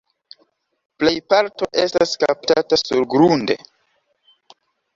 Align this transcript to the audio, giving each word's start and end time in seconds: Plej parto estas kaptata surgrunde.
Plej 1.03 1.13
parto 1.33 1.67
estas 1.85 2.15
kaptata 2.25 2.81
surgrunde. 2.85 3.61